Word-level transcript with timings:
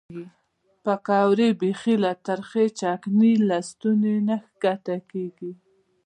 پیکورې 0.83 1.47
بیخي 1.59 1.95
له 2.03 2.11
ترخې 2.25 2.65
چکنۍ 2.79 3.33
له 3.49 3.57
ستوني 3.69 4.15
نه 4.27 4.35
ښکته 4.45 4.95
کېږي. 5.11 5.51